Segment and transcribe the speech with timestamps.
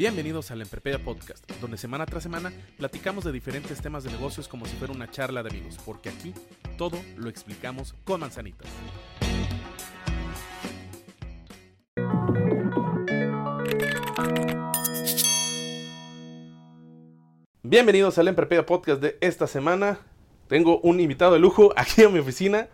[0.00, 4.64] Bienvenidos al Emprepedia Podcast, donde semana tras semana platicamos de diferentes temas de negocios como
[4.64, 6.32] si fuera una charla de amigos, porque aquí
[6.78, 8.66] todo lo explicamos con manzanitas.
[17.62, 19.98] Bienvenidos al Emprepedia Podcast de esta semana.
[20.48, 22.68] Tengo un invitado de lujo aquí en mi oficina.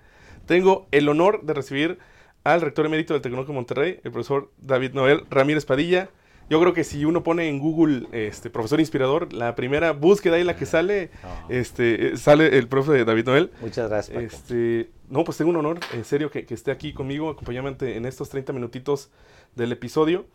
[0.47, 1.99] Tengo el honor de recibir
[2.45, 6.09] al rector emérito del Tecnológico Monterrey, el profesor David Noel Ramírez Padilla.
[6.49, 10.45] Yo creo que si uno pone en Google este profesor inspirador, la primera búsqueda ahí
[10.45, 11.11] la que sale,
[11.49, 13.51] este, eh, sale el profe David Noel.
[13.61, 14.15] Muchas gracias.
[14.15, 14.27] Paco.
[14.27, 18.07] Este, no, pues tengo un honor, en serio, que, que esté aquí conmigo, acompañándome en
[18.07, 19.11] estos 30 minutitos
[19.55, 20.27] del episodio,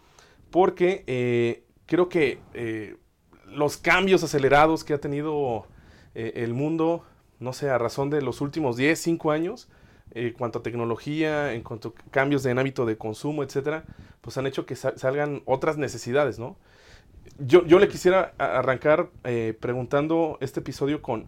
[0.49, 2.97] porque eh, creo que eh,
[3.45, 5.67] los cambios acelerados que ha tenido
[6.15, 7.03] eh, el mundo,
[7.39, 9.69] no sé, a razón de los últimos 10, 5 años,
[10.13, 13.85] en cuanto a tecnología, en cuanto a cambios en hábito de consumo, etcétera,
[14.21, 16.57] pues han hecho que sa- salgan otras necesidades, ¿no?
[17.39, 21.27] Yo, yo le quisiera arrancar eh, preguntando este episodio con,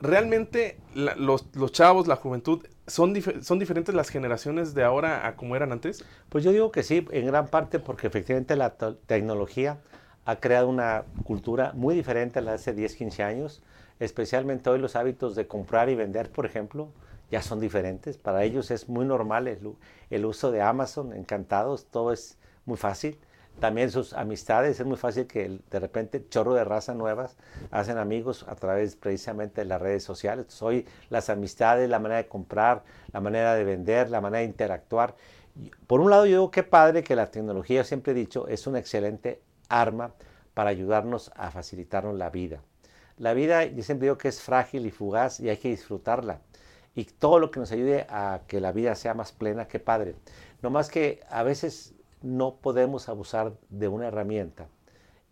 [0.00, 5.56] ¿realmente los, los chavos, la juventud, son, son diferentes las generaciones de ahora a como
[5.56, 6.04] eran antes?
[6.28, 8.74] Pues yo digo que sí, en gran parte porque efectivamente la
[9.06, 9.78] tecnología
[10.24, 13.62] ha creado una cultura muy diferente a la de hace 10, 15 años.
[13.98, 16.88] Especialmente hoy los hábitos de comprar y vender, por ejemplo,
[17.30, 18.18] ya son diferentes.
[18.18, 23.18] Para ellos es muy normal el, uso de Amazon, encantados, todo es muy fácil.
[23.58, 27.36] También sus amistades, es muy fácil que de repente chorro de raza nuevas
[27.70, 30.62] hacen amigos a través precisamente de las redes sociales.
[30.62, 35.14] Hoy las amistades, la manera de comprar, la manera de vender, la manera de interactuar.
[35.86, 38.78] Por un lado yo digo que padre que la tecnología, siempre he dicho, es una
[38.78, 40.14] excelente arma
[40.54, 42.62] para ayudarnos a facilitarnos la vida.
[43.18, 46.40] La vida, yo siempre digo que es frágil y fugaz y hay que disfrutarla.
[46.94, 50.16] Y todo lo que nos ayude a que la vida sea más plena, que padre.
[50.62, 54.68] No más que a veces no podemos abusar de una herramienta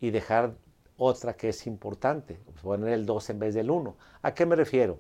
[0.00, 0.54] y dejar
[0.96, 3.96] otra que es importante, poner el 2 en vez del 1.
[4.22, 4.98] ¿A qué me refiero?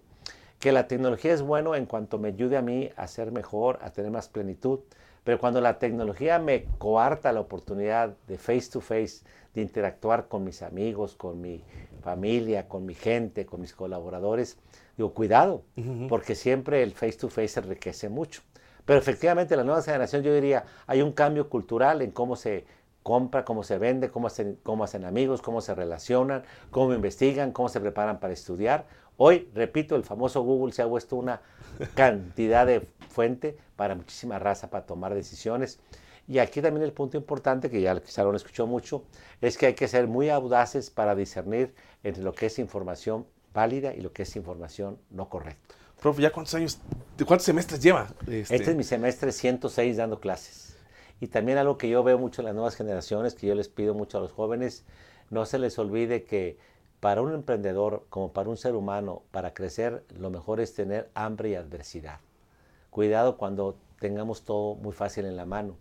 [0.58, 3.90] Que la tecnología es bueno en cuanto me ayude a mí a ser mejor, a
[3.90, 4.80] tener más plenitud,
[5.28, 10.42] pero cuando la tecnología me coarta la oportunidad de face to face, de interactuar con
[10.42, 11.62] mis amigos, con mi
[12.00, 14.56] familia, con mi gente, con mis colaboradores,
[14.96, 15.64] digo, cuidado,
[16.08, 18.40] porque siempre el face to face enriquece mucho.
[18.86, 22.64] Pero efectivamente, la nueva generación, yo diría, hay un cambio cultural en cómo se
[23.02, 27.68] compra, cómo se vende, cómo hacen, cómo hacen amigos, cómo se relacionan, cómo investigan, cómo
[27.68, 28.86] se preparan para estudiar.
[29.18, 31.42] Hoy, repito, el famoso Google se ha puesto una
[31.94, 35.80] cantidad de fuente para muchísima raza para tomar decisiones.
[36.28, 39.02] Y aquí también el punto importante, que ya quizá lo escuchó mucho,
[39.40, 41.74] es que hay que ser muy audaces para discernir
[42.04, 45.74] entre lo que es información válida y lo que es información no correcta.
[46.00, 46.78] Profe, ¿ya cuántos años,
[47.26, 48.06] cuántos semestres lleva?
[48.28, 50.76] Este, es mi semestre 106 dando clases.
[51.18, 53.94] Y también algo que yo veo mucho en las nuevas generaciones, que yo les pido
[53.94, 54.84] mucho a los jóvenes,
[55.30, 56.56] no se les olvide que
[57.00, 61.48] para un emprendedor, como para un ser humano, para crecer, lo mejor es tener hambre
[61.48, 62.20] y adversidad.
[62.98, 65.76] Cuidado cuando tengamos todo muy fácil en la mano.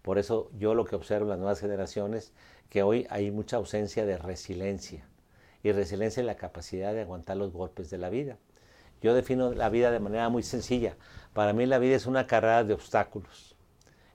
[0.00, 2.32] Por eso yo lo que observo en las nuevas generaciones,
[2.70, 5.06] que hoy hay mucha ausencia de resiliencia.
[5.62, 8.38] Y resiliencia es la capacidad de aguantar los golpes de la vida.
[9.02, 10.96] Yo defino la vida de manera muy sencilla.
[11.34, 13.54] Para mí la vida es una carrera de obstáculos.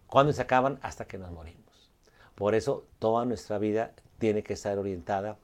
[0.07, 0.79] ¿Cuándo se acaban?
[0.81, 1.91] Hasta que nos morimos.
[2.33, 5.37] Por eso toda nuestra vida tiene que estar orientada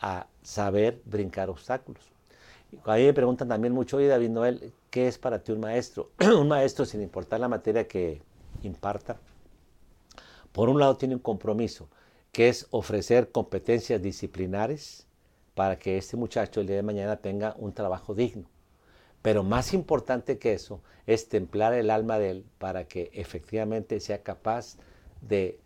[0.00, 2.12] a saber brincar obstáculos.
[2.84, 6.10] A mí me preguntan también mucho, oye David Noel, ¿qué es para ti un maestro?
[6.20, 8.22] un maestro, sin importar la materia que
[8.62, 9.18] imparta,
[10.52, 11.88] por un lado tiene un compromiso,
[12.32, 15.06] que es ofrecer competencias disciplinares
[15.54, 18.44] para que este muchacho el día de mañana tenga un trabajo digno.
[19.22, 24.22] Pero más importante que eso es templar el alma de él para que efectivamente sea
[24.22, 24.76] capaz
[25.20, 25.58] de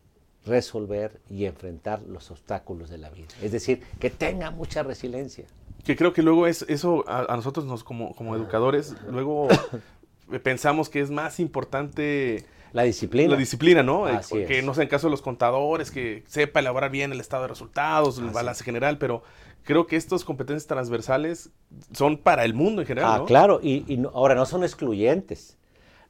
[0.45, 3.29] resolver y enfrentar los obstáculos de la vida.
[3.43, 5.47] Es decir, que tenga mucha resiliencia.
[5.85, 9.49] Que creo que luego es eso a, a nosotros nos como, como educadores, luego
[10.43, 13.31] pensamos que es más importante La disciplina.
[13.31, 14.09] la disciplina, ¿no?
[14.09, 14.65] Eh, Así que es.
[14.65, 18.19] no sé, en caso de los contadores, que sepa elaborar bien el estado de resultados,
[18.19, 19.23] el Así balance general, pero
[19.65, 21.51] creo que estas competencias transversales
[21.93, 23.23] son para el mundo en general.
[23.23, 25.57] Ah, claro, y, ahora no son excluyentes.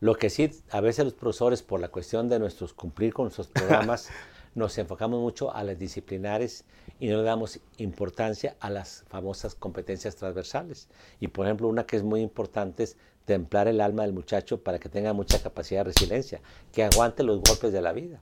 [0.00, 3.48] Lo que sí, a veces los profesores, por la cuestión de nuestros cumplir con nuestros
[3.52, 4.10] programas,
[4.54, 6.64] nos enfocamos mucho a las disciplinares
[7.00, 10.88] y no le damos importancia a las famosas competencias transversales.
[11.20, 14.78] Y por ejemplo, una que es muy importante es templar el alma del muchacho para
[14.78, 16.40] que tenga mucha capacidad de resiliencia,
[16.72, 18.20] que aguante los golpes de la vida.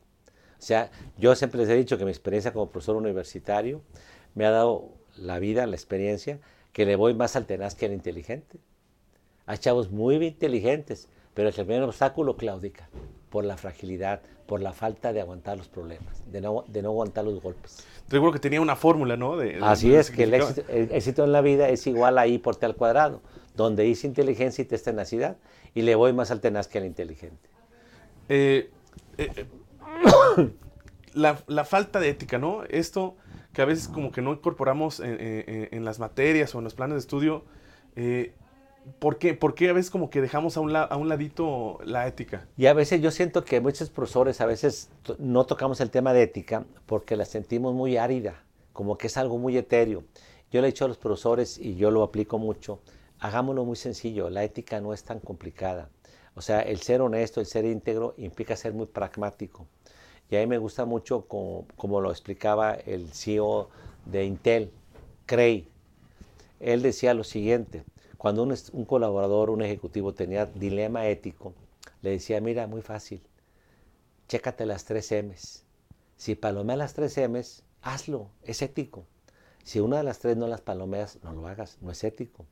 [0.59, 3.83] O sea, yo siempre les he dicho que mi experiencia como profesor universitario
[4.35, 6.41] me ha dado la vida, la experiencia,
[6.73, 8.59] que le voy más al tenaz que al inteligente.
[9.45, 12.89] Hay chavos muy inteligentes, pero el primer obstáculo claudica
[13.33, 17.25] por la fragilidad, por la falta de aguantar los problemas, de no, de no aguantar
[17.25, 17.83] los golpes.
[18.11, 19.39] Seguro que tenía una fórmula, ¿no?
[19.63, 22.77] Así es, que el éxito, en la vida es igual a I por T al
[22.77, 23.23] cuadrado,
[23.57, 25.39] donde I es inteligencia y T es tenacidad,
[25.75, 27.49] y le voy más al tenaz que al inteligente.
[28.29, 28.71] Eh,
[29.17, 29.47] eh,
[31.15, 32.65] la, falta de ética, ¿no?
[32.65, 33.17] Esto
[33.55, 37.01] que a veces como que no incorporamos en, las materias o en los planes de
[37.01, 37.45] estudio,
[37.97, 38.35] eh,
[38.99, 39.35] ¿por, qué?
[39.35, 42.47] ¿por, qué, a veces como que dejamos a un, a un ladito la ética?
[42.57, 46.23] Y a veces yo siento que muchos profesores a veces no tocamos el tema de
[46.23, 48.43] ética porque la sentimos muy árida,
[48.73, 50.05] como que es algo muy etéreo.
[50.51, 52.81] Yo le he dicho a los profesores, y yo lo aplico mucho,
[53.21, 55.89] hagámoslo muy sencillo, la ética no es tan complicada.
[56.35, 59.67] O sea, el ser honesto, el ser íntegro implica ser muy pragmático.
[60.31, 63.69] Y a mí me gusta mucho como, lo explicaba el CEO
[64.07, 64.71] de Intel,
[65.27, 65.69] Cray.
[66.59, 67.85] Él decía lo siguiente,
[68.23, 71.55] cuando un, colaborador, un ejecutivo tenía dilema ético,
[72.03, 73.21] le decía, mira, muy fácil,
[74.29, 75.65] chécate las tres M's.
[76.17, 79.07] Si palomeas las tres M's, hazlo, es ético.
[79.65, 82.47] Si una de las tres no las palomeas, no lo hagas, no es ético.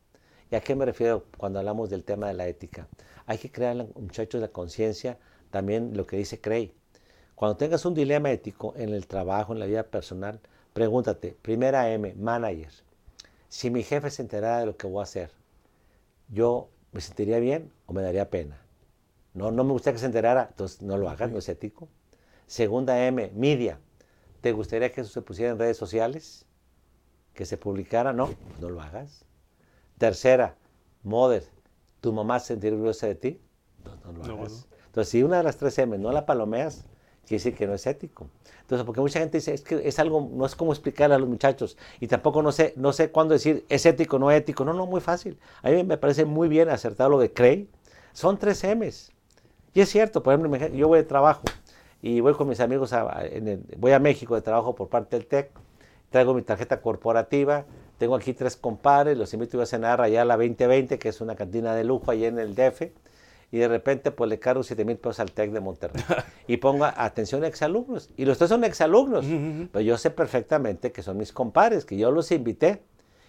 [0.51, 2.89] ¿Y a qué me refiero cuando hablamos del tema de la ética?
[3.27, 5.21] Hay que crear, muchachos, la conciencia,
[5.53, 6.75] también lo que dice Cray.
[7.37, 10.41] Cuando tengas un dilema ético en el trabajo, en la vida personal,
[10.73, 12.73] pregúntate, primera M, manager,
[13.49, 15.31] si mi jefe se enterara de lo que voy a hacer,
[16.31, 18.61] ¿yo me sentiría bien o me daría pena?
[19.35, 21.89] No, no me gustaría que se enterara, entonces no lo hagas, no es ético.
[22.47, 23.79] Segunda M, media,
[24.41, 26.47] ¿te gustaría que eso se pusiera en redes sociales?
[27.33, 28.13] ¿Que se publicara?
[28.13, 28.31] No,
[28.61, 29.25] no lo hagas.
[29.99, 30.57] Tercera,
[31.03, 31.45] mother,
[32.01, 33.41] ¿tu mamá se sentiría orgullosa de ti?
[33.85, 34.67] No, no lo hagas.
[34.87, 36.87] Entonces, si una de las tres M no la palomeas,
[37.31, 38.29] quiere decir que no es ético.
[38.63, 41.29] Entonces, porque mucha gente dice, es que es algo, no es como explicarle a los
[41.29, 44.65] muchachos, y tampoco no sé, no sé cuándo decir, es ético, no ético.
[44.65, 45.39] No, no, muy fácil.
[45.63, 47.69] A mí me parece muy bien acertado lo de Cray.
[48.13, 49.13] Son tres M's.
[49.75, 51.43] Y es cierto, por ejemplo, yo voy de trabajo
[52.03, 53.23] y voy con mis amigos, a,
[53.77, 55.53] voy a México de trabajo por parte del TEC,
[56.11, 57.65] traigo mi tarjeta corporativa,
[57.99, 61.37] tengo aquí tres compadres, los invito a cenar allá a la 2020, que es una
[61.37, 62.91] cantina de lujo allá en el DF,
[63.53, 66.03] y de repente pues le cargo 7 mil pesos al TEC de Monterrey.
[66.47, 68.11] y pongo atención a exalumnos.
[68.17, 69.25] Y los tres son exalumnos.
[69.73, 72.83] Pero yo sé perfectamente que son mis compadres, que yo los invité.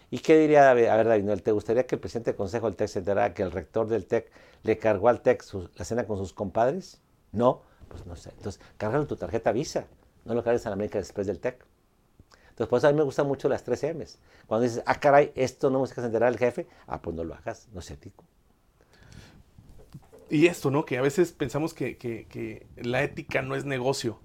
[0.10, 0.88] ¿Y qué diría David?
[0.88, 3.44] A ver, David, ¿te gustaría que el presidente del consejo del TEC se enterara que
[3.44, 4.30] el rector del TEC
[4.64, 5.44] le cargó al TEC
[5.76, 7.02] la cena con sus compadres?
[7.32, 8.32] No, pues no sé.
[8.38, 9.86] Entonces, cárgalo tu tarjeta Visa.
[10.26, 11.66] No lo cargues la América después del TEC.
[12.50, 14.20] Entonces, por eso a mí me gustan mucho las tres M's.
[14.46, 17.34] Cuando dices, ah, caray, esto no me que enterar al jefe, ah, pues no lo
[17.34, 18.26] hagas, no es ético.
[20.32, 20.86] Y esto, ¿no?
[20.86, 24.20] Que a veces pensamos que, que, la ética no es negocio,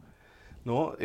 [0.64, 0.92] ¿no?
[0.94, 0.96] Eh,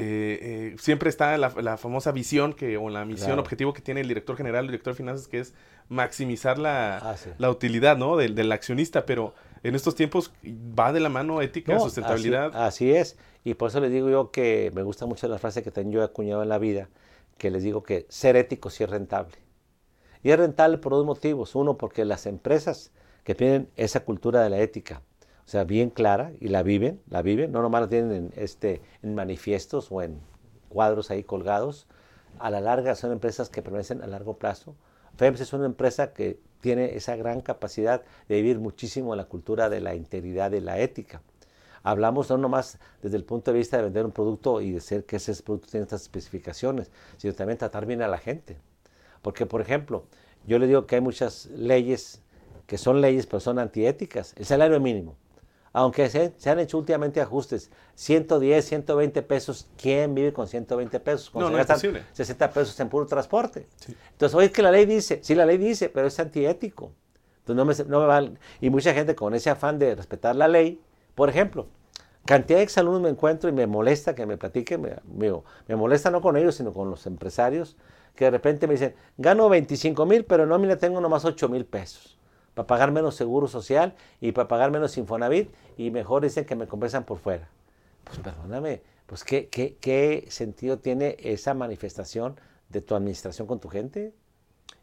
[0.42, 4.38] eh, siempre está la, famosa visión que, o la misión, objetivo que tiene el director
[4.38, 5.56] general, el director de finanzas, que es
[5.90, 8.16] maximizar la, ah, la utilidad, ¿no?
[8.16, 9.34] Del, del, accionista, pero
[9.64, 12.56] en estos tiempos va de la mano ética, sustentabilidad.
[12.56, 15.72] Así, es, y por eso les digo yo que me gusta mucho la frase que
[15.72, 16.90] tengo yo acuñado en la vida,
[17.40, 19.36] que les digo que ser ético sí es rentable.
[20.24, 21.56] Y es rentable por dos motivos.
[21.56, 22.92] Uno, porque las empresas
[23.24, 25.02] que tienen esa cultura de la ética,
[25.46, 28.82] o sea, bien clara y la viven, la viven, no nomás la tienen en, este,
[29.02, 30.20] en manifiestos o en
[30.70, 31.88] cuadros ahí colgados,
[32.40, 34.76] a la larga son empresas que permanecen a largo plazo.
[35.18, 39.82] FEMS es una empresa que tiene esa gran capacidad de vivir muchísimo la cultura de
[39.82, 41.22] la integridad y la ética.
[41.84, 45.06] Hablamos no nomás desde el punto de vista de vender un producto y de ser
[45.06, 48.58] que ese producto tiene estas especificaciones, sino también tratar bien a la gente.
[49.22, 50.06] Porque, por ejemplo,
[50.46, 52.21] yo le digo que hay muchas leyes
[52.72, 54.34] que son leyes, pero son antiéticas.
[54.38, 55.18] El salario mínimo.
[55.74, 61.36] Aunque se, han hecho últimamente ajustes, 110, 120 pesos, ¿quién vive con 120 pesos?
[61.36, 62.06] no, no es posible.
[62.14, 63.68] 60 pesos en puro transporte.
[64.12, 66.94] Entonces, oye, es que la ley dice, sí, la ley dice, pero es antiético.
[67.40, 70.80] Entonces, no me, no me Y mucha gente con ese afán de respetar la ley,
[71.14, 71.68] por ejemplo,
[72.26, 75.34] cantidad de exalumnos me encuentro y me molesta que me platiquen, me,
[75.68, 77.76] me molesta no con ellos, sino con los empresarios,
[78.16, 81.66] que de repente me dicen, gano 25 mil, pero no, mira, tengo nomás 8 mil
[81.66, 82.21] pesos
[82.54, 86.68] para pagar menos seguro social y para pagar menos Infonavit y mejor dicen que me
[86.68, 87.50] compensan por fuera.
[88.04, 92.36] Pues perdóname, pues ¿qué, qué, qué sentido tiene esa manifestación
[92.72, 94.14] de tu administración con tu gente.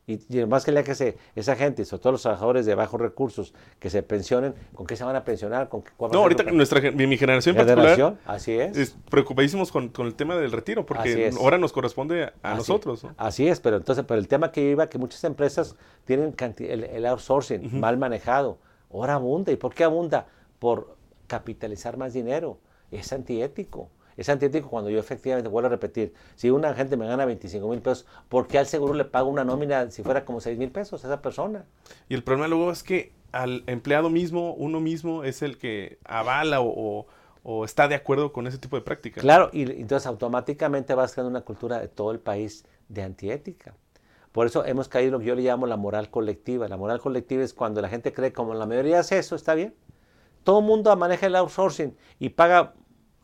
[0.08, 3.52] Y, más que le que se, esa gente, sobre todo los trabajadores de bajos recursos,
[3.78, 5.68] que se pensionen, ¿con qué se van a pensionar?
[5.68, 8.74] ¿Con qué, No, ahorita que nuestra, mi, generación en particular, así es.
[8.74, 13.04] es preocupadísimos con, con el tema del retiro, porque ahora nos corresponde a, Así- nosotros.
[13.04, 13.14] ¿no?
[13.18, 16.84] Así es, pero entonces, pero el tema que yo iba, que muchas empresas tienen el,
[16.84, 18.56] el outsourcing mal manejado.
[18.90, 19.52] Ahora abunda.
[19.52, 20.26] ¿Y por qué abunda?
[20.58, 20.96] Por
[21.26, 22.58] capitalizar más dinero.
[22.90, 23.90] Es antiético.
[24.18, 27.80] Es antiético cuando yo efectivamente, vuelvo a repetir, si una gente me gana 25 mil
[27.80, 31.04] pesos, ¿por qué al seguro le pago una nómina si fuera como 6 mil pesos
[31.04, 31.64] a esa persona?
[32.08, 36.60] Y el problema luego es que al empleado mismo, uno mismo, es el que avala
[36.60, 37.06] o, o-
[37.44, 39.22] o está de acuerdo con ese tipo de prácticas.
[39.22, 43.74] Claro, y entonces automáticamente vas creando una cultura de todo el país de antiética.
[44.32, 46.68] Por eso hemos caído en lo que yo le llamo la moral colectiva.
[46.68, 49.74] La moral colectiva es cuando la gente cree como la mayoría hace eso, está bien.
[50.44, 52.74] Todo el mundo maneja el outsourcing y paga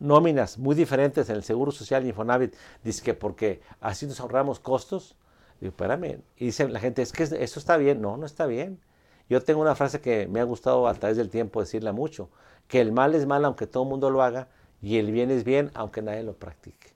[0.05, 2.55] nóminas muy diferentes en el Seguro Social y Infonavit.
[2.83, 5.17] Dice que porque así nos ahorramos costos.
[5.61, 6.21] Digo, espérame.
[6.37, 8.01] Y dice la gente, es que eso está bien.
[8.01, 8.81] No, no está bien.
[9.29, 12.29] Yo tengo una frase que me ha gustado a través del tiempo decirla mucho,
[12.69, 14.49] que el mal es mal aunque todo el mundo lo haga
[14.83, 16.95] y el bien es bien aunque nadie lo practique.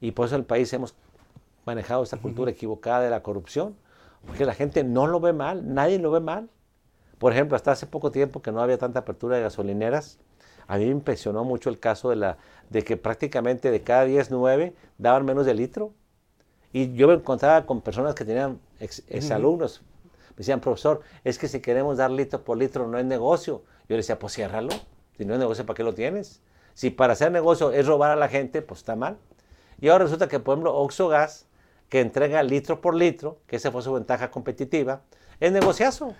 [0.00, 0.94] Y por eso en el país hemos
[1.66, 3.76] manejado esta cultura equivocada de la corrupción,
[4.26, 6.48] porque la gente no lo ve mal, nadie lo ve mal.
[7.18, 10.18] Por ejemplo, hasta hace poco tiempo que no había tanta apertura de gasolineras,
[10.70, 14.30] a mí me impresionó mucho el caso de, la, de que prácticamente de cada 10,
[14.30, 15.92] 9 daban menos de litro.
[16.72, 19.82] Y yo me encontraba con personas que tenían ex, exalumnos.
[20.30, 23.64] Me decían, profesor, es que si queremos dar litro por litro no es negocio.
[23.88, 24.70] Yo le decía, pues ciérralo.
[25.18, 26.40] Si no es negocio, ¿para qué lo tienes?
[26.74, 29.18] Si para hacer negocio es robar a la gente, pues está mal.
[29.80, 31.46] Y ahora resulta que, por ejemplo, Oxogas,
[31.88, 35.00] que entrega litro por litro, que esa fue su ventaja competitiva,
[35.40, 36.14] es negociazo.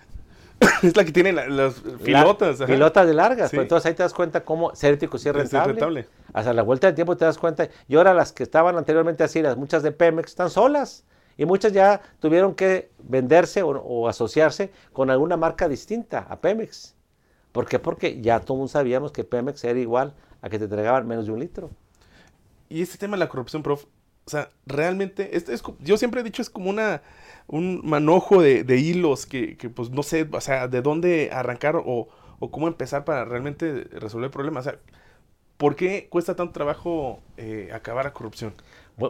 [0.83, 2.59] es la que tiene la- las pilotas.
[2.59, 3.49] La- pilotas de largas.
[3.49, 3.55] Sí.
[3.57, 5.73] Pero entonces ahí te das cuenta cómo ser ético sí es Es rentable.
[5.73, 6.07] rentable.
[6.33, 7.67] Hasta la vuelta del tiempo te das cuenta.
[7.87, 11.03] Y ahora las que estaban anteriormente así, las muchas de Pemex, están solas.
[11.37, 16.95] Y muchas ya tuvieron que venderse o, o asociarse con alguna marca distinta a Pemex.
[17.51, 17.79] ¿Por qué?
[17.79, 21.39] Porque ya todos sabíamos que Pemex era igual a que te entregaban menos de un
[21.39, 21.71] litro.
[22.69, 23.85] Y este tema de la corrupción, prof,
[24.25, 25.45] o sea, realmente, es,
[25.79, 27.01] yo siempre he dicho, es como una
[27.47, 32.07] un manojo de, hilos que, que, pues, no sé, o sea, de dónde arrancar o,
[32.39, 34.61] o cómo empezar para realmente resolver el problema.
[34.61, 34.79] O sea,
[35.57, 38.53] ¿por qué cuesta tanto trabajo eh, acabar la corrupción?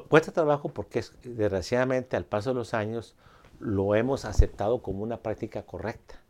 [0.10, 3.15] Cuesta trabajo porque es- desgraciadamente al paso de los años
[3.60, 6.22] lo hemos aceptado como una práctica correcta.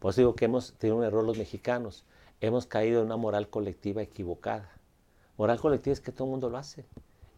[0.00, 2.04] Por eso digo que hemos tenido un error los mexicanos.
[2.40, 4.70] Hemos caído en una moral colectiva equivocada.
[5.38, 6.84] Moral colectiva es que todo el mundo lo hace.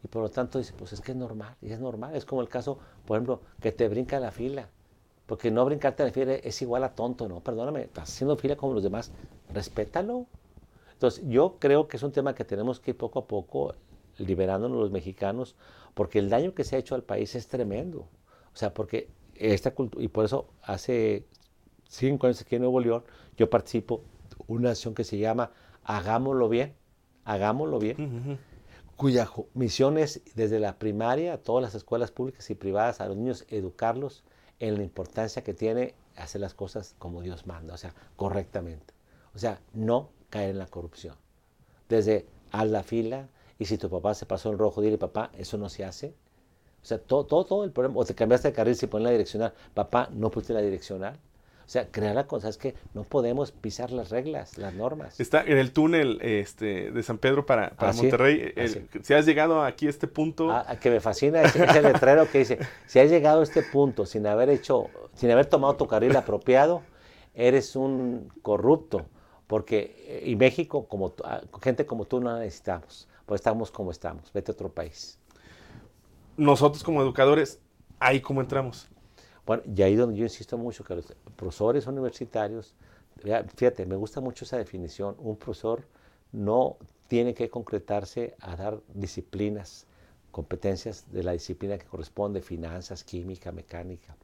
[0.04, 1.56] Y por lo tanto dice, pues es que es normal.
[1.62, 2.14] Y es normal.
[2.14, 4.68] Es como el caso, por ejemplo, que te brinca la fila.
[5.26, 7.40] Porque no brincarte la fila es igual a tonto, ¿no?
[7.40, 9.12] Perdóname, estás haciendo fila como los demás.
[9.52, 10.26] Respétalo.
[10.92, 13.75] Entonces, yo creo que es un tema que tenemos que ir poco a poco
[14.18, 15.56] liberándonos los mexicanos,
[15.94, 18.00] porque el daño que se ha hecho al país es tremendo.
[18.00, 21.25] O sea, porque esta cultura, y por eso hace
[21.88, 23.04] cinco años aquí en Nuevo León,
[23.37, 24.02] yo participo
[24.49, 25.50] en una acción que se llama
[25.82, 26.75] Hagámoslo Bien,
[27.25, 28.38] Hagámoslo Bien,
[28.97, 33.17] cuya misión es desde la primaria a todas las escuelas públicas y privadas a los
[33.17, 34.25] niños educarlos
[34.61, 38.95] en la importancia que tiene hacer las cosas como Dios manda, o sea, correctamente.
[39.35, 41.17] O sea, no caer en la corrupción.
[41.89, 45.59] Desde haz la fila y si tu papá se pasó en rojo, dile papá, eso
[45.59, 46.15] no se hace.
[46.83, 47.99] O sea, todo, todo, todo el problema.
[47.99, 49.55] O te cambiaste de carril si pones la direccional.
[49.73, 51.19] Papá, no pusiste la direccional.
[51.66, 55.18] O sea, crear la cosa es que no podemos pisar las reglas, las normas.
[55.18, 58.52] Está en el túnel este, de San Pedro para, para Monterrey.
[58.54, 62.30] el- si has llegado aquí a este punto, Ah, que me fascina ese, ese letrero
[62.30, 65.87] que dice, si has llegado a este punto sin haber hecho, sin haber tomado tu
[65.87, 66.83] carril apropiado,
[67.35, 69.06] eres un corrupto.
[69.47, 73.09] Porque, eh, y México, como ah, gente como tú no la necesitamos.
[73.26, 74.30] Pues estamos como estamos.
[74.33, 75.18] Vete a otro país.
[76.37, 77.61] nosotros como educadores,
[78.00, 78.88] ahí cómo entramos.
[79.47, 82.75] Bueno, y ahí donde yo insisto mucho que los profesores universitarios,
[83.57, 85.85] fíjate, me gusta mucho esa definición, un profesor
[86.33, 86.77] no
[87.09, 89.87] tiene que concretarse a dar disciplinas,
[90.31, 94.17] competencias de la disciplina que corresponde, finanzas, química, mecánica.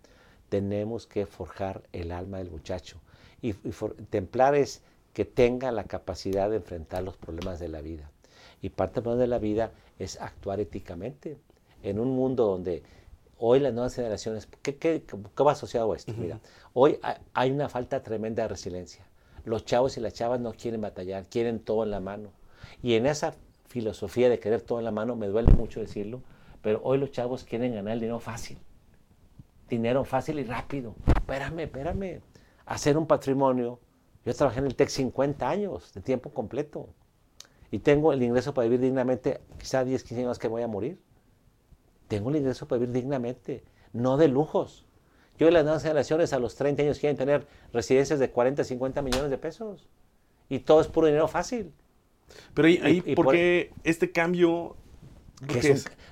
[0.49, 2.99] Tenemos que forjar el alma del muchacho.
[3.43, 7.81] Y, y for- templar es que tenga la capacidad de enfrentar los problemas de la
[7.81, 8.11] vida.
[8.63, 11.37] Y parte de la vida es actuar éticamente.
[11.83, 12.83] En un mundo donde
[13.41, 16.13] hoy las nuevas generaciones, ¿qué, qué, qué va asociado a esto?
[16.17, 16.41] Mira,
[16.75, 19.05] hoy ha- hay una falta tremenda de resiliencia.
[19.45, 22.31] Los chavos y las chavas no quieren batallar, quieren todo en la mano.
[22.83, 23.35] Y en esa
[23.67, 26.23] filosofía de querer todo en la mano, me duele mucho decirlo,
[26.63, 28.59] pero hoy los chavos quieren ganar el dinero fácil.
[29.69, 30.95] Dinero fácil y rápido.
[31.07, 32.21] Espérame, espérame.
[32.67, 33.79] Hacer un patrimonio.
[34.25, 36.89] Yo trabajé en el TEC 50 años de tiempo completo.
[37.71, 41.01] Y tengo el ingreso para vivir dignamente, quizá 10, 15 años que voy a morir.
[42.11, 43.63] Tengo el ingreso para vivir dignamente,
[43.93, 44.85] no de lujos.
[45.39, 49.01] Yo y las nuevas generaciones a los 30 años quieren tener residencias de 40, 50
[49.01, 49.89] millones de pesos.
[50.49, 51.73] Y todo es puro dinero fácil.
[52.53, 54.77] Pero ahí, ¿por, qué este cambio?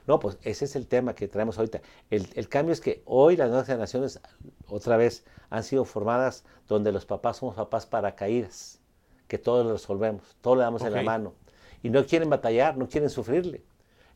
[0.07, 1.83] no, pues ese es el tema que traemos ahorita.
[2.11, 4.21] El, cambio es que hoy las nuevas generaciones,
[4.69, 8.81] otra vez, han sido formadas donde los papás somos papás para caídas,
[9.27, 11.35] que todo lo resolvemos, todo le damos en la mano.
[11.83, 13.65] Y no quieren batallar, no quieren sufrirle.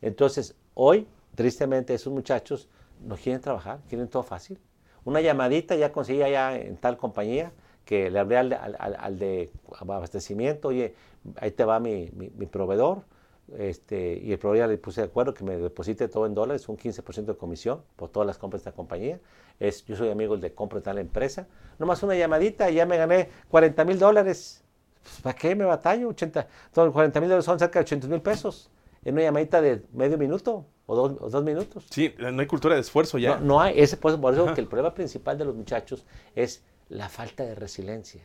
[0.01, 2.69] Entonces, hoy, tristemente, esos muchachos
[3.01, 4.59] no quieren trabajar, quieren todo fácil.
[5.05, 7.51] Una llamadita ya conseguía ya en tal compañía
[7.85, 10.95] que le hablé al, de abastecimiento, oye,
[11.37, 12.07] ahí te va mi,
[12.49, 13.03] proveedor,
[13.57, 16.77] este, y el proveedor le puse de acuerdo que me deposite todo en dólares, un
[16.77, 19.19] 15% de comisión por todas las compras de esta compañía.
[19.59, 21.47] Es, yo soy amigo de compra de tal empresa.
[21.77, 24.63] Nomás una llamadita y ya me gané 40 mil dólares.
[25.01, 26.07] Pues, ¿Para qué me batallo?
[26.07, 28.71] 80, 40 mil dólares son cerca de 80 mil pesos.
[29.05, 30.95] En una llamadita de medio minuto o
[31.29, 31.85] dos, minutos.
[31.89, 33.37] Sí, no hay cultura de esfuerzo ya.
[33.37, 36.05] No, hay, ese, por, por eso que el problema principal de los muchachos
[36.35, 38.21] es la falta de resiliencia.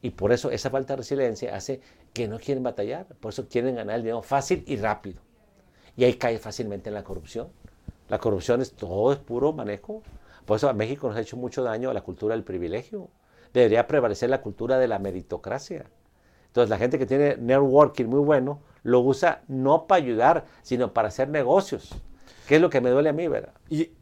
[0.00, 1.80] Y por eso esa falta de resiliencia hace
[2.12, 5.20] que no quieren batallar, por eso quieren ganar el dinero fácil y rápido.
[5.96, 7.48] Y ahí cae fácilmente en la corrupción.
[8.08, 10.02] La corrupción es todo, es puro manejo.
[10.46, 13.08] Por eso a México nos ha hecho mucho daño a la cultura del privilegio.
[13.52, 15.86] Debería prevalecer la cultura de la meritocracia.
[16.58, 21.06] Entonces la gente que tiene networking muy bueno lo usa no para ayudar, sino para
[21.06, 21.94] hacer negocios,
[22.48, 23.52] que es lo que me duele a mí, ¿verdad?
[23.70, 23.92] Y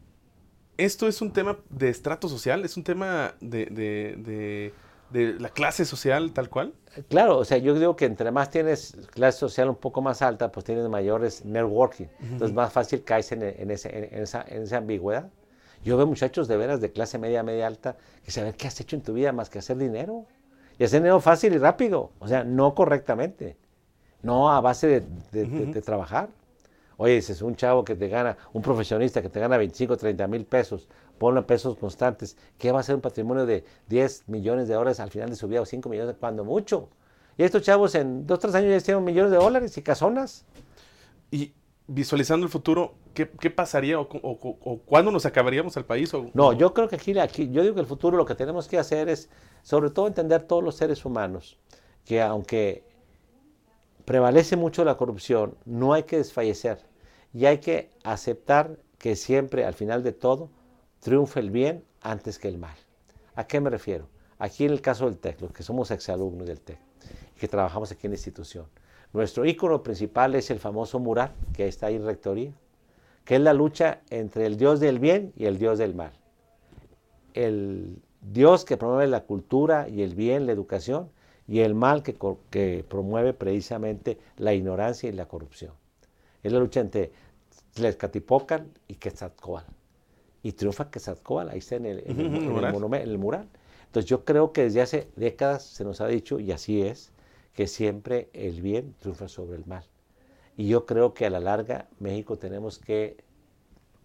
[0.79, 4.73] esto es un tema de estrato social, es un tema de,
[5.13, 6.73] la clase social tal cual.
[7.11, 10.51] Claro, o sea, yo digo que entre más tienes clase social un poco más alta,
[10.51, 12.07] pues tienes mayores networking.
[12.23, 15.29] Entonces más fácil caes en, en, esa, en esa ambigüedad.
[15.85, 18.97] Yo veo muchachos de veras de clase media, media alta, que saben qué has hecho
[18.97, 20.25] en tu vida más que hacer dinero.
[20.79, 23.57] Y hacer dinero fácil y rápido, o sea, no correctamente,
[24.23, 25.03] no a base
[25.33, 26.29] de, trabajar.
[26.99, 30.45] Oye, es un chavo que te gana, un profesionista que te gana 25, 30 mil
[30.45, 34.75] pesos, ponlo en pesos constantes, ¿qué va a ser un patrimonio de 10 millones de
[34.75, 36.89] dólares al final de su vida o 5 millones, cuando mucho?
[37.39, 40.45] Y estos chavos en 2, 3 años ya tienen millones de dólares y casonas.
[41.31, 41.53] Y
[41.87, 46.13] visualizando el futuro, ¿qué, pasaría o, cuándo nos acabaríamos al país?
[46.35, 48.79] no, yo creo que aquí, aquí, yo digo que el futuro lo que tenemos que
[48.79, 49.31] hacer es,
[49.63, 51.59] sobre todo, entender todos los seres humanos,
[52.05, 52.85] que aunque
[54.05, 56.79] prevalece mucho la corrupción, no hay que desfallecer
[57.33, 60.51] y hay que aceptar que siempre, al final de todo,
[61.01, 62.77] triunfa el bien antes que el mal.
[63.35, 64.09] ¿A qué me refiero?
[64.39, 66.79] Aquí en el caso del TEC, los que somos exalumnos del TEC,
[67.39, 68.67] que trabajamos aquí en la institución,
[69.13, 72.53] nuestro ícono principal es el famoso mural que está ahí en Rectoría,
[73.27, 76.13] que es la lucha entre el Dios del bien y el Dios del mal.
[77.35, 81.11] El Dios que promueve la cultura y el bien, la educación,
[81.49, 82.17] y el mal que,
[82.51, 85.73] que promueve precisamente la ignorancia y la corrupción.
[86.45, 87.11] Es la lucha entre
[87.75, 89.73] Tlezcatipocan y Quetzalcoatl.
[90.45, 93.49] Y triunfa Quetzalcoatl, ahí está en el, en el mural.
[93.87, 97.11] Entonces yo creo que desde hace décadas se nos ha dicho, y así es,
[97.55, 99.85] que siempre el bien triunfa sobre el mal.
[100.57, 103.17] Y yo creo que a la larga México tenemos que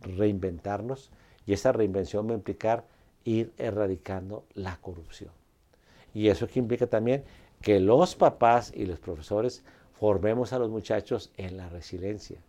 [0.02, 1.12] reinventarnos
[1.46, 2.86] y esa reinvención va a implicar
[3.24, 5.32] ir erradicando la corrupción.
[6.14, 7.24] Y eso que implica también
[7.62, 12.40] que los papás y los profesores formemos a los muchachos en la resiliencia.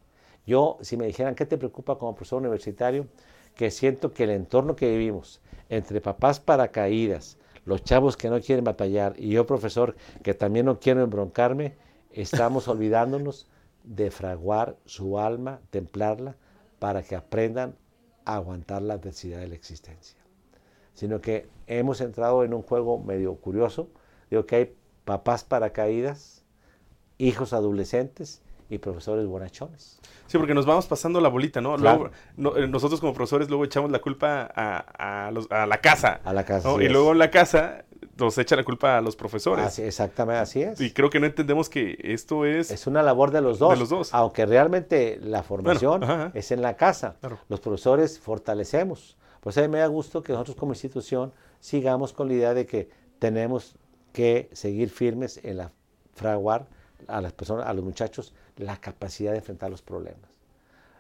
[0.47, 3.07] Yo, si me dijeran, ¿qué te preocupa como profesor universitario?
[3.55, 8.65] Que siento que el entorno que vivimos, entre papás paracaídas, los chavos que no quieren
[8.65, 11.75] batallar y yo, profesor, que también no quiero embroncarme,
[12.11, 13.47] estamos olvidándonos
[13.85, 16.37] de fraguar su alma, templarla,
[16.79, 17.75] para que aprendan
[18.25, 20.19] a aguantar la adversidad de la existencia.
[20.95, 23.89] Sino que hemos entrado en un juego medio curioso,
[24.31, 26.45] digo que hay papás paracaídas,
[27.19, 30.01] hijos adolescentes y profesores bonachones.
[30.27, 31.77] Sí, porque nos vamos pasando la bolita, ¿no?
[31.77, 32.11] Luego,
[32.57, 36.21] eh, nosotros como profesores luego echamos la culpa a, la casa.
[36.25, 36.73] A la casa.
[36.83, 37.85] Y luego la casa
[38.25, 39.67] nos echa la culpa a los profesores.
[39.67, 40.81] Así, exactamente, así es.
[40.81, 42.71] Y creo que no entendemos que esto es...
[42.71, 43.71] Es una labor de los dos.
[43.71, 44.15] De los dos.
[44.15, 46.03] Aunque realmente la formación
[46.35, 47.17] es en la casa.
[47.49, 49.17] Los profesores fortalecemos.
[49.41, 52.67] Pues a mí me da gusto que nosotros como institución sigamos con la idea de
[52.67, 53.77] que tenemos
[54.13, 55.73] que seguir firmes en la
[56.15, 56.67] fraguar
[57.09, 60.31] a las personas, a los muchachos, la capacidad de enfrentar los problemas.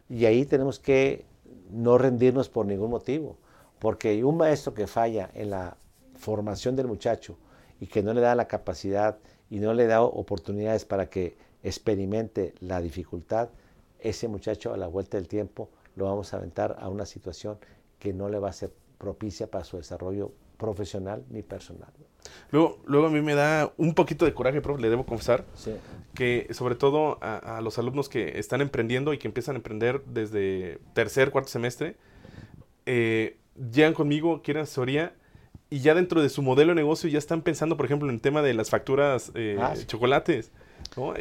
[0.09, 1.25] Y ahí tenemos que
[1.71, 3.37] no rendirnos por ningún motivo,
[3.79, 5.77] porque un maestro que falla en la
[6.23, 7.37] formación del muchacho
[7.81, 9.19] y que no le da la capacidad
[9.51, 13.49] y no le da oportunidades para que experimente la dificultad,
[13.99, 17.59] ese muchacho a la vuelta del tiempo lo vamos a aventar a una situación
[17.99, 21.91] que no le va a ser propicia para su desarrollo profesional ni personal.
[22.53, 25.75] Luego, luego a mí me da un poquito de coraje, profe, le debo confesar, Sí.
[26.15, 30.05] que sobre todo a, a los alumnos que están emprendiendo y que empiezan a emprender
[30.05, 31.97] desde tercer, cuarto semestre,
[32.87, 33.39] eh,
[33.73, 35.15] llegan conmigo, quieren asesoría
[35.73, 38.21] y ya dentro de su modelo de negocio ya están pensando, por ejemplo, en el
[38.21, 39.87] tema de las facturas eh, Ah, sí.
[39.87, 40.51] chocolates.
[40.97, 41.15] ¿no?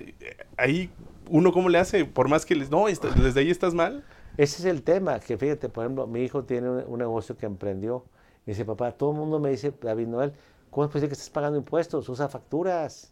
[0.57, 0.89] Ahí
[1.29, 4.03] uno cómo le hace, por más que les, no, está- desde ahí estás mal.
[4.37, 7.45] Ese es el tema, que fíjate, por ejemplo, mi hijo tiene un, un negocio que
[7.45, 8.03] emprendió.
[8.45, 10.33] Y dice, papá, todo el mundo me dice, David Noel,
[10.69, 12.09] ¿cómo es posible que estés pagando impuestos?
[12.09, 13.11] Usa facturas.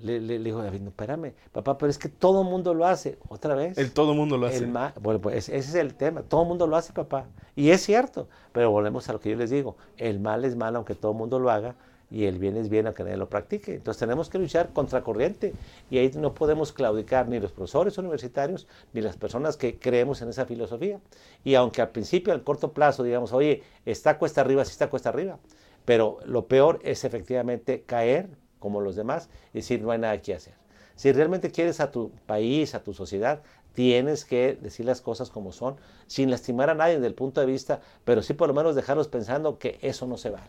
[0.00, 2.86] Le, le- le digo, David, no, espérame, papá, pero es que todo el mundo lo
[2.86, 3.18] hace.
[3.28, 3.76] ¿Otra vez?
[3.78, 4.56] El todo mundo lo hace.
[4.58, 4.66] El
[5.00, 6.22] bueno, pues ese es el tema.
[6.22, 7.26] Todo el mundo lo hace, papá.
[7.54, 8.28] Y es cierto.
[8.52, 9.76] Pero volvemos a lo que yo les digo.
[9.98, 11.76] El mal es mal aunque todo el mundo lo haga.
[12.10, 13.74] Y el bien es bien aunque nadie lo practique.
[13.74, 15.54] Entonces tenemos que luchar contra corriente.
[15.90, 20.28] Y ahí no podemos claudicar ni los profesores universitarios ni las personas que creemos en
[20.30, 21.00] esa filosofía.
[21.44, 25.10] Y aunque al principio, al corto plazo, digamos, oye, está cuesta arriba, sí está cuesta
[25.10, 25.38] arriba.
[25.84, 28.28] Pero lo peor es efectivamente caer
[28.62, 30.54] como los demás y decir no hay nada que hacer.
[30.96, 33.42] Si realmente quieres a tu país, a tu sociedad,
[33.74, 37.46] tienes que decir las cosas como son, sin lastimar a nadie desde el punto de
[37.46, 40.46] vista, pero sí por lo menos dejarlos pensando que eso no se vale.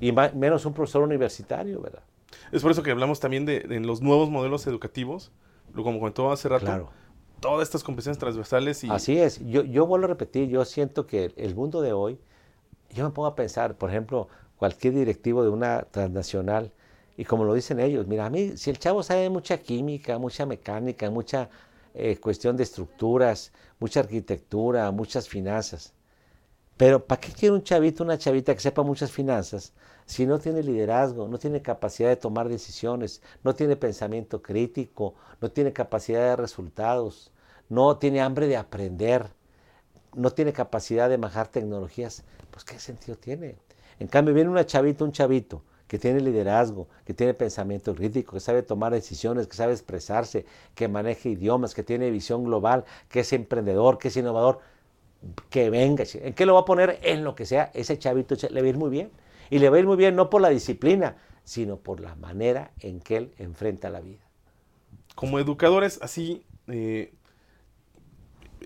[0.00, 2.02] Y ma- menos un profesor universitario, ¿verdad?
[2.52, 5.30] Es por eso que hablamos también de, de los nuevos modelos educativos,
[5.74, 6.90] lo como comentó hace rato, Claro.
[7.40, 9.38] todas estas competencias transversales y Así es.
[9.46, 12.18] Yo, yo vuelvo a repetir, yo siento que el mundo de hoy,
[12.92, 16.72] yo me pongo a pensar, por ejemplo, cualquier directivo de una transnacional,
[17.20, 20.46] y como lo dicen ellos, mira, a mí, si el chavo sabe mucha química, mucha
[20.46, 21.50] mecánica, mucha
[21.92, 25.92] eh, cuestión de estructuras, mucha arquitectura, muchas finanzas,
[26.78, 29.74] pero ¿para qué quiere un chavito, una chavita que sepa muchas finanzas
[30.06, 35.50] si no tiene liderazgo, no tiene capacidad de tomar decisiones, no tiene pensamiento crítico, no
[35.50, 37.32] tiene capacidad de resultados,
[37.68, 39.26] no tiene hambre de aprender,
[40.14, 42.24] no tiene capacidad de manejar tecnologías?
[42.50, 43.58] Pues ¿qué sentido tiene?
[43.98, 48.40] En cambio viene una chavita, un chavito que tiene liderazgo, que tiene pensamiento crítico, que
[48.40, 53.32] sabe tomar decisiones, que sabe expresarse, que maneja idiomas, que tiene visión global, que es
[53.32, 54.60] emprendedor, que es innovador
[55.50, 56.04] que venga.
[56.14, 57.00] ¿En qué lo va a poner?
[57.02, 57.70] En lo que sea.
[57.74, 59.10] Ese chavito le va a ir muy bien.
[59.50, 62.70] Y le va a ir muy bien no por la disciplina, sino por la manera
[62.80, 64.20] en que él enfrenta la vida.
[65.14, 67.12] como educadores, así, eh,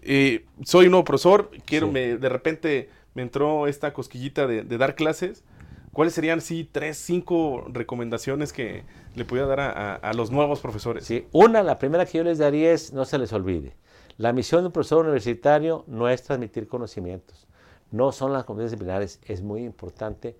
[0.03, 1.93] eh, soy un nuevo profesor, quiero, Sí.
[1.93, 5.45] me, de repente me entró esta cosquillita de, de dar clases.
[5.94, 8.83] ¿Cuáles serían, sí, tres, cinco recomendaciones que
[9.14, 9.61] le pudiera dar
[10.02, 11.04] a, los nuevos profesores?
[11.04, 13.76] Sí, Una, la primera que yo les daría es, no se les olvide,
[14.16, 17.46] la misión de un profesor universitario no es transmitir conocimientos,
[17.92, 20.37] no son las competencias disciplinares, es muy importante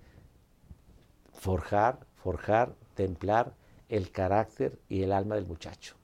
[1.31, 3.53] forjar, forjar, templar
[3.87, 5.95] el carácter y el alma del muchacho.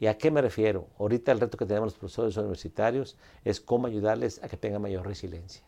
[0.00, 0.88] ¿Y a qué me refiero?
[0.98, 5.06] Ahorita el reto que tenemos los profesores universitarios es cómo ayudarles a que tengan mayor
[5.06, 5.62] resiliencia,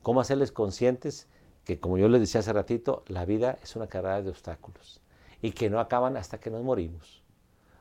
[0.00, 1.26] cómo hacerles conscientes
[1.68, 5.02] que, como yo les decía hace ratito, la vida es una carrera de obstáculos
[5.42, 7.22] y que no acaban hasta que nos morimos.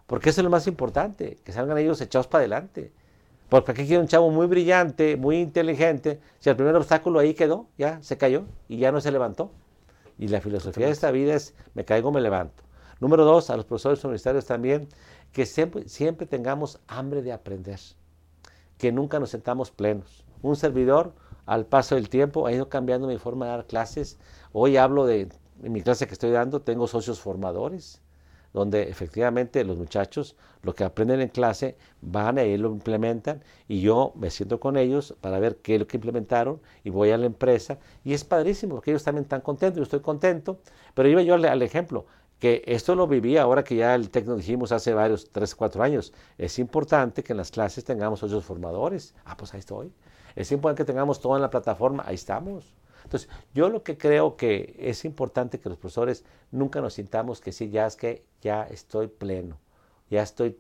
[0.07, 2.91] Porque eso es lo más importante, que salgan ellos echados para adelante.
[3.47, 7.69] Porque aquí quiere un chavo muy brillante, muy inteligente, si el primer obstáculo ahí quedó,
[7.77, 9.53] ya se cayó y ya no se levantó.
[10.19, 12.63] Y la filosofía de esta vida es, me caigo, me levanto.
[12.99, 14.89] Número dos, a los profesores universitarios también,
[15.31, 17.79] que siempre, siempre tengamos hambre de aprender,
[18.77, 20.25] que nunca nos sentamos plenos.
[20.41, 21.13] Un servidor,
[21.47, 24.19] al paso del tiempo, ha ido cambiando mi forma de dar clases.
[24.51, 25.29] Hoy hablo de,
[25.63, 28.01] en mi clase que estoy dando, tengo socios formadores,
[28.53, 34.13] donde efectivamente los muchachos lo que aprenden en clase van y lo implementan y yo
[34.15, 37.25] me siento con ellos para ver qué es lo que implementaron y voy a la
[37.25, 40.59] empresa y es padrísimo porque ellos también están contentos, yo estoy contento,
[40.93, 42.05] pero iba yo al, al ejemplo
[42.39, 46.13] que esto lo viví ahora que ya el TEC dijimos hace varios, tres, cuatro años,
[46.37, 49.91] es importante que en las clases tengamos socios formadores, ah pues ahí estoy,
[50.37, 52.75] es importante que tengamos todo en la plataforma, ahí estamos.
[53.03, 57.51] Entonces, yo lo que creo que es importante que los profesores nunca nos sintamos que
[57.51, 59.57] sí, ya es que ya estoy pleno,
[60.11, 60.59] ya estoy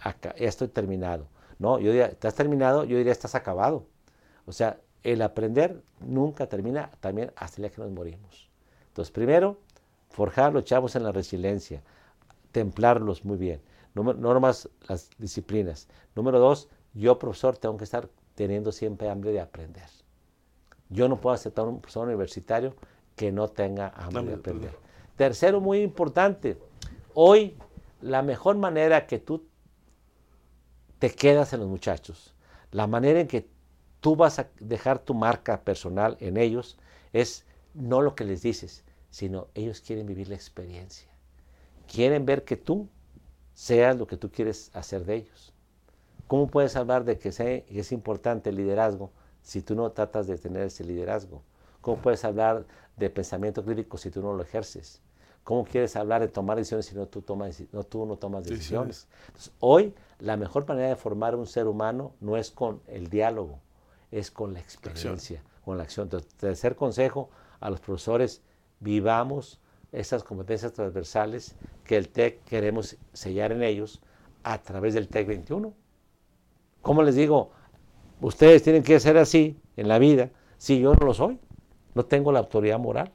[0.00, 1.26] acá, ya estoy terminado.
[1.58, 3.84] No, yo diría, estás terminado, yo diría, estás acabado.
[4.46, 8.48] O sea, el aprender nunca termina también hasta el día que nos morimos.
[8.88, 9.58] Entonces, primero,
[10.08, 11.82] forjar los chavos en la resiliencia,
[12.52, 13.60] templarlos muy bien.
[13.94, 15.88] Normas, las disciplinas.
[16.14, 18.08] Número dos, yo, profesor, tengo que estar
[18.40, 19.84] teniendo siempre hambre de aprender.
[20.88, 22.74] Yo no puedo aceptar un profesor universitario
[23.14, 24.74] que no tenga hambre de aprender.
[25.14, 26.56] Tercero, muy importante,
[27.12, 27.54] hoy
[28.00, 29.46] la mejor manera que tú
[30.98, 32.34] te quedas en los muchachos,
[32.70, 33.46] la manera en que
[34.00, 36.78] tú vas a dejar tu marca personal en ellos
[37.12, 41.10] es no lo que les dices, sino ellos quieren vivir la experiencia.
[41.92, 42.88] Quieren ver que tú
[43.52, 45.52] seas lo que tú quieres hacer de ellos.
[46.30, 49.10] ¿Cómo puedes hablar de que es importante el liderazgo
[49.42, 51.42] si tú no tratas de tener ese liderazgo?
[51.80, 52.66] ¿Cómo puedes hablar
[52.96, 55.02] de pensamiento crítico si tú no lo ejerces?
[55.42, 59.08] ¿Cómo quieres hablar de tomar decisiones si no tú, tomas, no, tú no tomas decisiones?
[59.58, 63.58] hoy la mejor manera de formar un ser humano no es con el diálogo,
[64.12, 66.04] es con la experiencia, con la acción.
[66.04, 68.40] Entonces, tercer consejo a los profesores,
[68.78, 74.00] vivamos esas competencias transversales que el TEC queremos sellar en ellos
[74.44, 75.74] a través del TEC 21.
[76.82, 77.50] ¿Cómo les digo?
[78.20, 81.38] Ustedes tienen que ser así en la vida si yo no lo soy.
[81.94, 83.12] No tengo la autoridad moral.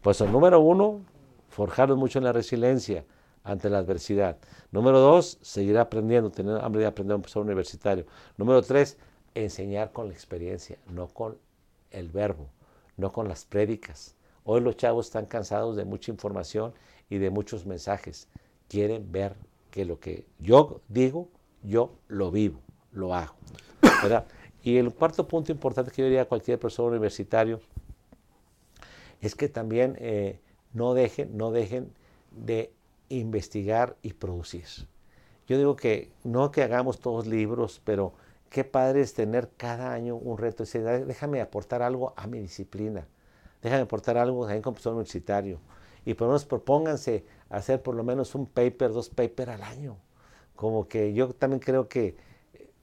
[0.00, 1.00] Pues el número uno,
[1.48, 3.04] forjarlos mucho en la resiliencia
[3.44, 4.38] ante la adversidad.
[4.70, 8.06] Número dos, seguir aprendiendo, tener hambre de aprender un profesor universitario.
[8.36, 8.98] Número tres,
[9.34, 11.38] enseñar con la experiencia, no con
[11.90, 12.48] el verbo,
[12.96, 14.16] no con las prédicas.
[14.44, 16.72] Hoy los chavos están cansados de mucha información
[17.10, 18.28] y de muchos mensajes.
[18.68, 19.36] Quieren ver
[19.70, 21.28] que lo que yo digo,
[21.62, 22.60] yo lo vivo,
[22.92, 23.34] lo hago.
[24.62, 27.60] Y el cuarto punto importante que yo diría a cualquier profesor universitario
[29.20, 30.40] es que también eh,
[30.72, 31.92] no, dejen, no dejen
[32.30, 32.72] de
[33.08, 34.66] investigar y producir.
[35.46, 38.12] Yo digo que no que hagamos todos libros, pero
[38.50, 40.64] qué padre es tener cada año un reto.
[40.64, 43.06] Decir, déjame aportar algo a mi disciplina,
[43.62, 45.60] déjame aportar algo también como profesor universitario.
[46.04, 49.96] Y por lo menos propónganse hacer por lo menos un paper, dos papers al año.
[50.54, 52.16] Como que yo también creo que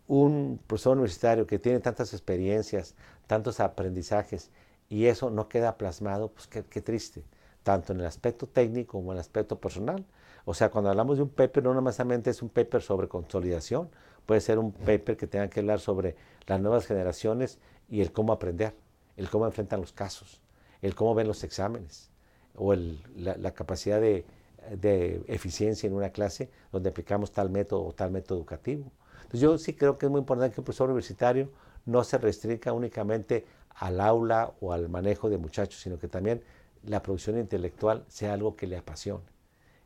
[0.07, 2.95] un profesor universitario que tiene tantas experiencias,
[3.27, 4.51] tantos aprendizajes,
[4.89, 7.23] y eso no queda plasmado, pues qué, triste,
[7.63, 10.05] tanto en el aspecto técnico como en el aspecto personal.
[10.45, 13.89] O sea, cuando hablamos de un paper, no solamente es un paper sobre consolidación,
[14.27, 16.15] puede ser un paper que tenga que hablar sobre
[16.45, 17.57] las nuevas generaciones
[17.89, 18.75] y el cómo aprender,
[19.17, 20.41] el cómo enfrentan los casos,
[20.81, 22.11] el cómo ven los exámenes,
[22.55, 24.23] o la, capacidad de,
[24.71, 28.91] de eficiencia en una clase donde aplicamos tal método o tal método educativo.
[29.25, 31.49] Entonces yo sí creo que es muy importante que un profesor universitario
[31.85, 36.41] no se restrinja únicamente al aula o al manejo de muchachos, sino que también
[36.83, 39.25] la producción intelectual sea algo que le apasione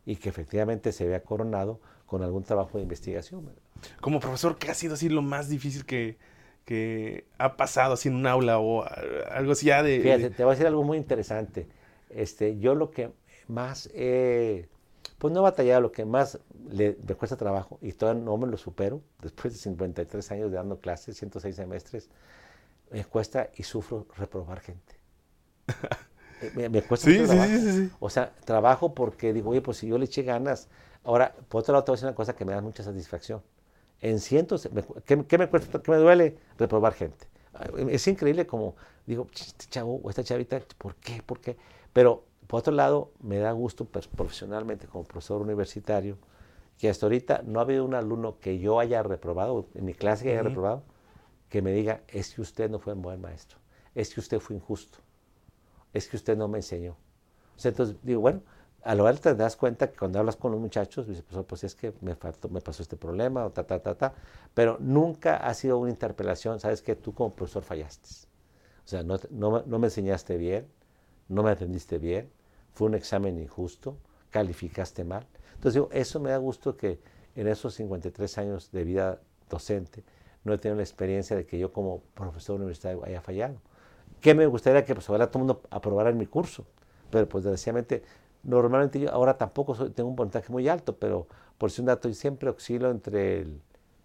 [0.06, 3.50] y que efectivamente se vea coronado con algún trabajo de investigación.
[4.02, 6.18] Como profesor, ¿qué ha sido así lo más difícil que,
[7.40, 8.86] ha pasado así en un aula o
[9.32, 10.02] algo así ya de...
[10.02, 11.68] Fíjate, te voy a decir algo muy interesante.
[12.10, 13.12] Este, yo lo que
[13.48, 14.68] más he
[15.20, 16.40] pues no he batallado, lo que más
[16.72, 20.58] le, me cuesta trabajo, y todavía no me lo supero, después de 53 años de
[20.58, 22.10] dando clases, 106 semestres,
[22.90, 24.96] me cuesta y sufro reprobar gente.
[26.42, 29.98] Eh, me, cuesta sí, sí, sí, O sea, trabajo porque digo, oye, pues si yo
[29.98, 30.70] le eché ganas.
[31.04, 33.44] Ahora, por otro lado, te voy a decir una cosa que me da mucha satisfacción.
[34.00, 34.70] En cientos,
[35.04, 36.38] ¿qué, ¿qué, me cuesta, qué me duele?
[36.58, 37.28] Reprobar gente.
[37.90, 41.22] Es increíble como, digo, este chavo o esta chavita, ¿por qué?
[41.22, 41.58] ¿Por qué?
[41.92, 46.18] Pero por otro lado, me da gusto profesionalmente como profesor universitario
[46.80, 50.24] que hasta ahorita no ha habido un alumno que yo haya reprobado, en mi clase
[50.24, 50.82] que haya reprobado,
[51.48, 53.60] que me diga, es que usted no fue un buen maestro,
[53.94, 54.98] es que usted fue injusto,
[55.94, 56.94] es que usted no me enseñó.
[57.56, 58.42] O sea, entonces digo, bueno,
[58.82, 61.64] a lo mejor te das cuenta que cuando hablas con los muchachos, dices, pues, pues,
[61.64, 62.18] es que me,
[62.50, 64.16] me pasó este problema, o ta, ta, ta, ta,
[64.56, 68.10] pero nunca ha sido una interpelación, sabes que tú como profesor fallaste.
[68.84, 70.68] O sea, no, no, no me enseñaste bien,
[71.28, 72.32] no me atendiste bien,
[72.80, 73.98] fue un examen injusto,
[74.30, 75.28] calificaste mal.
[75.56, 77.02] Entonces digo, eso me da gusto que
[77.36, 80.06] en esos 53 años de vida docente
[80.46, 83.56] no he tenido la experiencia de que yo como profesor universitario haya fallado.
[84.22, 86.68] ¿Qué me gustaría que pues, todo el mundo aprobara en mi curso?
[87.12, 88.02] Pero pues desgraciadamente,
[88.44, 92.16] normalmente yo ahora tampoco tengo un puntaje muy alto, pero por si un dato, yo
[92.16, 93.62] siempre oscilo entre el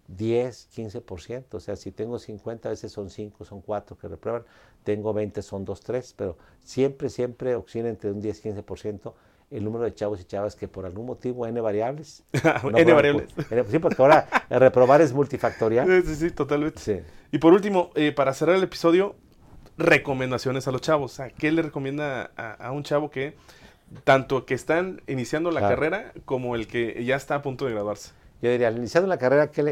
[0.07, 1.45] 10, 15%.
[1.51, 4.43] O sea, si tengo 50, a veces son 5, son 4 que reprueban.
[4.83, 6.13] Tengo 20, son 2, 3.
[6.17, 9.13] Pero siempre, siempre oscila entre un 10, 15%
[9.51, 12.23] el número de chavos y chavas que por algún motivo n variables.
[12.73, 13.29] n variables.
[13.69, 16.03] sí, porque ahora reprobar es multifactorial.
[16.03, 17.03] Sí, sí, totalmente.
[17.31, 19.15] Y por último, eh, para cerrar el episodio,
[19.77, 21.21] recomendaciones a los chavos.
[21.37, 23.35] ¿Qué le recomienda a, un chavo que,
[24.03, 28.11] tanto que están iniciando la carrera como el que ya está a punto de graduarse?
[28.45, 29.63] Yo diría, al iniciar la carrera, ¿qué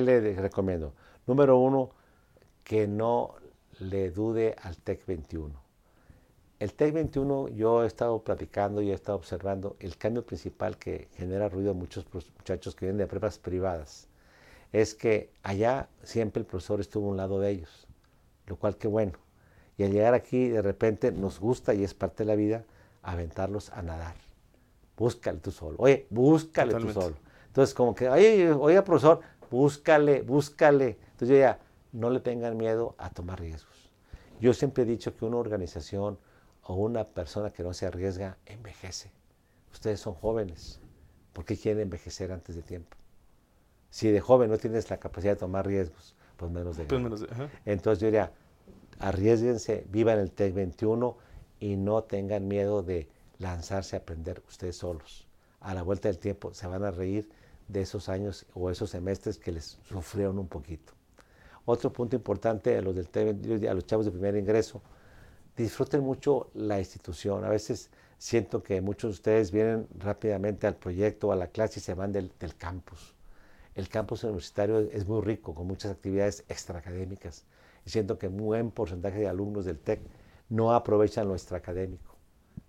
[0.00, 0.94] le, le recomiendo?
[1.26, 1.90] Número uno,
[2.62, 3.34] que no
[3.80, 5.54] le dude al TEC 21.
[6.58, 11.08] El TEC 21 yo he estado platicando y he estado observando el cambio principal que
[11.16, 14.08] genera ruido a muchos muchachos que vienen de pruebas privadas.
[14.72, 17.86] Es que allá siempre el profesor estuvo a un lado de ellos,
[18.46, 19.18] lo cual qué bueno.
[19.76, 22.64] Y al llegar aquí de repente nos gusta y es parte de la vida
[23.02, 24.16] aventarlos a nadar.
[24.96, 25.76] Búscale tú solo.
[25.78, 27.16] Oye, búscale tú solo.
[27.54, 30.98] Entonces, como que, oye, oiga, profesor, búscale, búscale.
[31.12, 31.60] Entonces yo ya,
[31.92, 33.92] no le tengan miedo a tomar riesgos.
[34.40, 36.18] Yo siempre he dicho que una organización
[36.64, 39.12] o una persona que no se arriesga, envejece.
[39.72, 40.80] Ustedes son jóvenes.
[41.32, 42.96] ¿Por qué quieren envejecer antes de tiempo?
[43.88, 46.86] Si de joven no tienes la capacidad de tomar riesgos, pues menos de...
[46.86, 47.24] Pues menos
[47.64, 48.32] Entonces yo diría,
[48.98, 51.16] arriesguense, vivan el TEC 21
[51.60, 55.28] y no tengan miedo de lanzarse a aprender ustedes solos.
[55.60, 57.30] A la vuelta del tiempo se van a reír
[57.68, 60.92] de esos años o esos semestres que les sufrieron un poquito.
[61.64, 64.82] Otro punto importante a los del TEC 21, a los chavos de primer ingreso,
[65.56, 67.44] disfruten mucho la institución.
[67.44, 71.82] A veces siento que muchos de ustedes vienen rápidamente al proyecto, a la clase y
[71.82, 73.14] se van del, del campus.
[73.74, 77.44] El campus universitario es muy rico, con muchas actividades extraacadémicas.
[77.86, 80.00] Y siento que un buen porcentaje de alumnos del TEC
[80.48, 82.13] no aprovechan lo extraacadémico.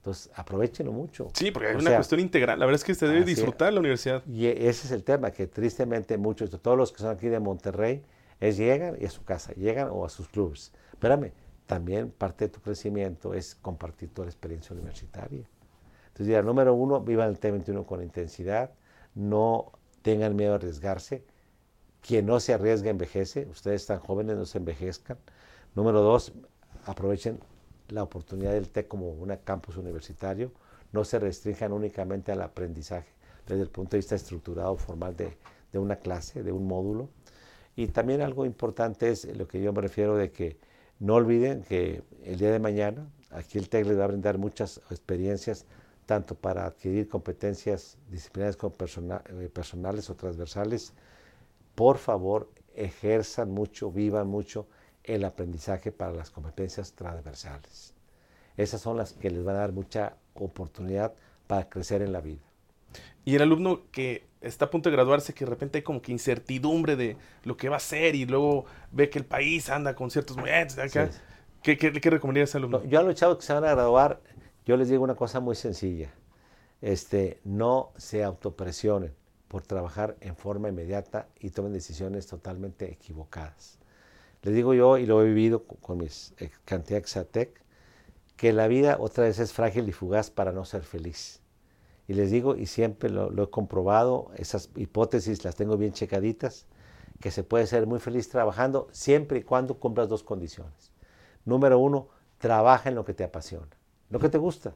[0.06, 1.30] Entonces, aprovechenlo mucho.
[1.34, 2.60] Sí, porque es O una sea, cuestión integral.
[2.60, 4.24] La verdad es que se debe disfrutar la universidad.
[4.28, 7.40] Y e- ese es el tema, que tristemente muchos, todos los que son aquí de
[7.40, 8.04] Monterrey,
[8.40, 10.72] es llegan y a su casa, llegan o a sus clubes.
[10.92, 11.32] Espérame,
[11.66, 15.50] también parte de tu crecimiento es compartir toda la experiencia universitaria.
[16.10, 18.70] Entonces, ya, número uno, vivan el T21 con intensidad,
[19.16, 19.72] no
[20.04, 21.26] tengan miedo a arriesgarse.
[22.02, 25.18] Quien no se arriesga envejece, ustedes están jóvenes, no se envejezcan.
[25.74, 26.32] Número dos,
[26.86, 27.40] aprovechen
[27.90, 30.52] la oportunidad del TEC como un campus universitario,
[30.92, 33.10] no se restrinjan únicamente al aprendizaje
[33.48, 35.38] desde el punto de vista estructurado, formal de,
[35.72, 37.10] de una clase, de un módulo.
[37.76, 40.58] Y también algo importante es lo que yo me refiero de que
[41.00, 44.82] no olviden que el día de mañana aquí el TEC les va a brindar muchas
[44.90, 45.66] experiencias
[46.06, 50.94] tanto para adquirir competencias disciplinarias como eh, personales o transversales.
[51.74, 54.68] Por favor, ejerzan mucho, vivan mucho
[55.06, 57.94] el aprendizaje para las competencias transversales.
[58.58, 61.14] Esas son las que les van a dar mucha oportunidad
[61.48, 62.42] para crecer en la vida.
[63.24, 66.12] Y el alumno que está a punto de graduarse, que de repente hay como que
[66.12, 70.12] incertidumbre de lo que va a hacer y luego ve que el país anda con
[70.12, 70.78] ciertos movimientos.
[70.78, 71.20] acá, Sí.
[71.64, 72.80] ¿Qué, qué, qué recomendaría a ese alumno?
[72.80, 74.22] No, yo a los chavos que se van a graduar,
[74.68, 76.14] yo les digo una cosa muy sencilla.
[76.80, 79.16] Este, no se autopresionen
[79.48, 83.80] por trabajar en forma inmediata y tomen decisiones totalmente equivocadas.
[84.46, 87.64] Les digo yo, y lo he vivido con, mis cantidad Exatec,
[88.38, 91.42] que la vida otra vez es frágil y fugaz para no ser feliz.
[92.08, 96.68] Y les digo, y siempre lo, lo he comprobado, esas hipótesis las tengo bien checaditas,
[97.20, 100.92] que se puede ser muy feliz trabajando siempre y cuando cumplas dos condiciones.
[101.44, 103.76] Número uno, trabaja en lo que te apasiona,
[104.12, 104.76] lo que te gusta.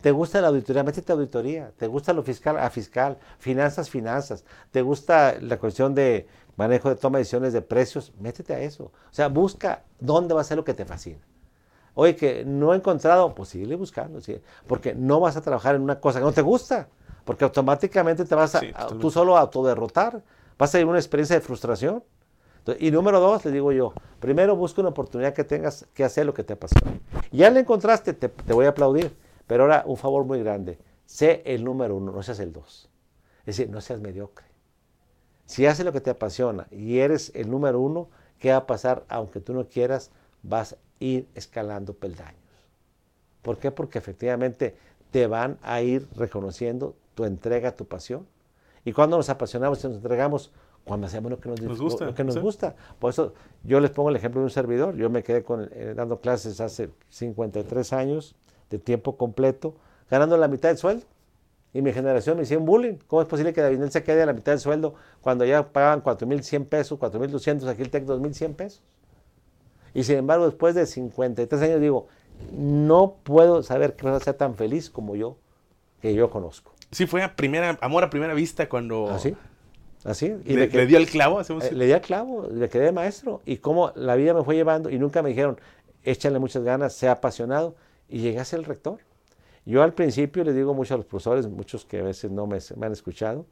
[0.00, 0.82] ¿Te gusta la auditoría?
[0.84, 1.72] Métete a auditoría.
[1.76, 2.58] ¿Te gusta lo fiscal?
[2.58, 3.18] A fiscal.
[3.38, 4.44] Finanzas, finanzas.
[4.70, 8.12] ¿Te gusta la cuestión de manejo de toma de decisiones de precios?
[8.20, 8.84] Métete a eso.
[8.84, 11.18] O sea, busca dónde va a ser lo que te fascina.
[11.94, 14.20] Oye, que no he encontrado, pues sigue buscando,
[14.66, 16.88] porque no vas a trabajar en una cosa que no te gusta,
[17.24, 19.00] porque automáticamente te vas a, Sí, a- totalmente.
[19.00, 20.22] tú solo a autoderrotar,
[20.58, 22.04] vas a ir una experiencia de frustración.
[22.58, 26.26] Entonces, y número dos, le digo yo, primero busca una oportunidad que tengas que hacer
[26.26, 26.98] lo que te apasiona.
[27.32, 31.42] Ya la encontraste, te, te voy a aplaudir, pero ahora un favor muy grande, sé
[31.46, 32.88] el número uno, no seas el dos.
[33.40, 34.46] Es decir, no seas mediocre.
[35.44, 38.08] Si haces lo que te apasiona y eres el número uno,
[38.40, 39.04] ¿qué va a pasar?
[39.08, 40.10] Aunque tú no quieras,
[40.42, 42.40] vas a ir escalando peldaños.
[43.42, 43.70] ¿Por qué?
[43.70, 44.76] Porque efectivamente
[45.12, 48.26] te van a ir reconociendo tu entrega, tu pasión.
[48.84, 50.50] Y cuando nos apasionamos y nos entregamos,
[50.84, 52.40] cuando hacemos lo que nos, Nos gusta, lo que nos sí.
[52.40, 52.74] gusta.
[52.98, 54.96] Por eso yo les pongo el ejemplo de un servidor.
[54.96, 58.34] Yo me quedé con, eh, dando clases hace 53 años
[58.70, 59.74] de tiempo completo,
[60.10, 61.04] ganando la mitad del sueldo.
[61.72, 62.94] Y mi generación me hicieron bullying.
[63.06, 66.02] ¿Cómo es posible que David se quede a la mitad del sueldo cuando ya pagaban
[66.02, 68.82] 4.100 pesos, 4.200, aquí el TEC 2.100 pesos?
[69.92, 72.06] Y sin embargo, después de 53 años digo,
[72.52, 75.36] no puedo saber que vas a ser tan feliz como yo,
[76.00, 76.72] que yo conozco.
[76.92, 79.34] Sí, fue a primera, amor a primera vista cuando ¿Así?
[80.04, 80.34] ¿Así?
[80.44, 81.38] Y le, quedé- le dio el clavo.
[81.40, 83.42] hacemos- eh, le di al clavo, le quedé de maestro.
[83.44, 85.58] Y cómo la vida me fue llevando y nunca me dijeron,
[86.04, 87.74] échale muchas ganas, sea apasionado.
[88.08, 89.00] Y llegué a ser el rector.
[89.64, 92.58] Yo al principio les digo mucho a los profesores, muchos que a veces no me,
[92.76, 93.46] me han escuchado,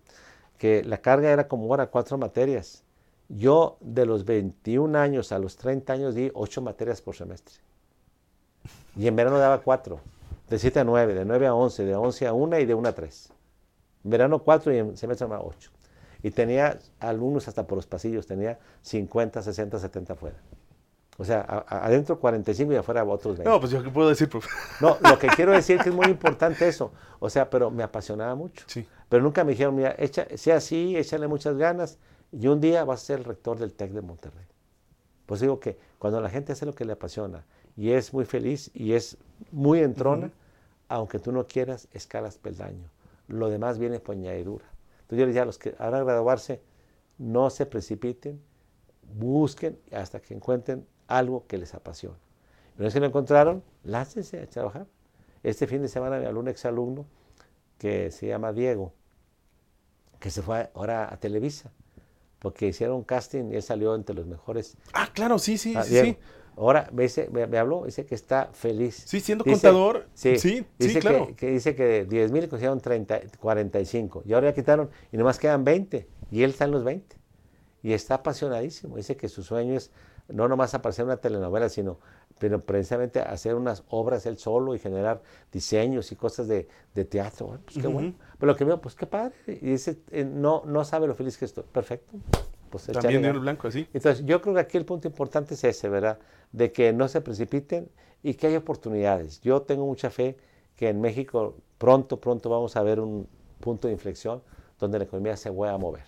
[0.59, 2.85] que la carga era como ahora cuatro materias.
[3.29, 7.57] Yo de los 21 años a los 30 años di ocho materias por semestre.
[8.97, 10.01] Y en verano daba cuatro,
[10.49, 12.89] de 7 a 9, de 9 a 11, de 11 a 1 y de 1
[12.89, 13.33] a 3.
[14.05, 15.71] En verano 4 y en semestre más 8.
[16.23, 20.37] Y tenía alumnos hasta por los pasillos, tenía 50, 60, 70 afuera.
[21.17, 23.49] O sea, a- a- adentro 45 y afuera otros 20.
[23.49, 24.49] No, pues yo qué puedo decir, profe.
[24.81, 26.91] No, lo que quiero decir que es muy importante eso.
[27.21, 28.65] O sea, pero me apasionaba mucho.
[28.69, 28.87] Sí.
[29.09, 31.99] Pero nunca me dijeron, mira, echa, sea así, échale muchas ganas
[32.33, 34.45] y un día vas a ser el rector del TEC de Monterrey.
[35.27, 37.45] Pues digo que cuando la gente hace lo que le apasiona
[37.77, 39.17] y es muy feliz y es
[39.53, 40.31] muy entrona,
[40.89, 42.91] aunque tú no quieras, escalas peldaño.
[43.29, 44.65] Lo demás viene por añadidura.
[45.03, 46.61] Entonces yo les digo a los que ahora graduarse,
[47.19, 48.41] no se precipiten,
[49.15, 52.17] busquen hasta que encuentren algo que les apasiona.
[52.77, 54.87] Una vez que lo encontraron, láncense a trabajar.
[55.43, 57.07] Este fin de semana me habló un exalumno
[57.79, 58.93] que se llama Diego,
[60.21, 61.71] que se fue ahora a Televisa,
[62.39, 64.77] porque hicieron un casting y él salió entre los mejores.
[64.93, 66.07] Ah, claro, sí, sí, Ah, sí, Diego.
[66.07, 66.19] sí.
[66.57, 69.03] Ahora me, dice, me, me habló, dice que está feliz.
[69.07, 70.07] Sí, siendo Dice- contador.
[70.15, 71.27] Sí, sí, dice claro.
[71.29, 75.17] que, que dice que de 10 mil consiguieron 30, 45 y ahora ya quitaron y
[75.17, 77.17] nomás quedan 20 y él está en los 20
[77.83, 78.97] y está apasionadísimo.
[78.97, 79.91] Dice que su sueño es
[80.29, 81.99] no nomás aparecer en una telenovela, sino
[82.39, 85.23] pero precisamente hacer unas obras él solo y generar
[85.53, 87.47] diseños y cosas de, de teatro.
[87.47, 88.15] Bueno, pues qué bueno.
[88.39, 89.35] Pero lo que veo, pues qué padre.
[89.47, 91.65] Y dice, eh, no, no sabe lo feliz que estoy.
[91.71, 92.17] Perfecto.
[92.71, 93.87] Pues También en blanco, así.
[93.93, 96.19] Entonces, yo creo que aquí el punto importante es ese, ¿verdad?
[96.51, 97.89] De que no se precipiten
[98.23, 99.41] y que hay oportunidades.
[99.43, 100.37] Yo tengo mucha fe
[100.75, 103.29] que en México pronto, pronto vamos a ver un
[103.61, 104.43] punto de inflexión
[104.81, 106.05] donde la economía se vuelva a mover.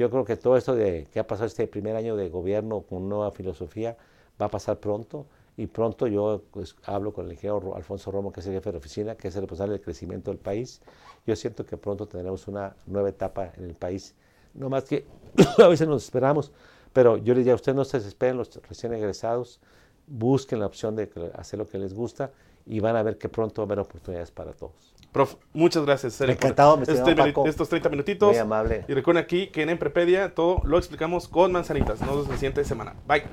[0.00, 3.06] Yo creo que todo esto de que ha pasado este primer año de gobierno con
[3.06, 3.98] nueva filosofía
[4.40, 5.26] va a pasar pronto
[5.58, 8.72] y pronto yo pues, hablo con el ingeniero Ro- Alfonso Romo, que es el jefe
[8.72, 10.80] de oficina, que es el responsable del crecimiento del país.
[11.26, 14.14] Yo siento que pronto tendremos una nueva etapa en el país.
[14.54, 15.04] No más que
[15.62, 16.50] a veces nos esperamos,
[16.94, 19.60] pero yo les diría, ustedes no se desesperen, los recién egresados,
[20.06, 22.32] busquen la opción de hacer lo que les gusta
[22.64, 24.89] y van a ver que pronto va a haber oportunidades para todos.
[25.12, 26.14] Prof, muchas gracias.
[26.14, 27.46] Sergio, por Encantado, mi este estimado Paco.
[27.46, 28.28] estos 30 minutitos.
[28.30, 28.84] Muy amable.
[28.88, 32.00] Y recuerden aquí que en Emprepedia todo lo explicamos con manzanitas.
[32.00, 32.94] Nos vemos la siguiente semana.
[33.06, 33.24] Bye.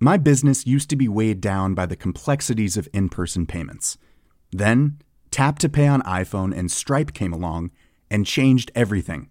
[0.00, 3.98] My business used to be weighed down by the complexities of in person payments.
[4.50, 4.98] Then,
[5.30, 7.70] Tap to Pay on iPhone and Stripe came along
[8.10, 9.30] and changed everything.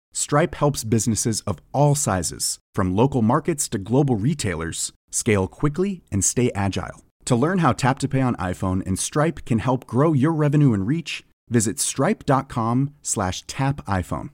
[0.13, 6.25] Stripe helps businesses of all sizes, from local markets to global retailers, scale quickly and
[6.25, 7.03] stay agile.
[7.25, 10.73] To learn how Tap to Pay on iPhone and Stripe can help grow your revenue
[10.73, 14.29] and reach, visit stripe.com/tapiphone.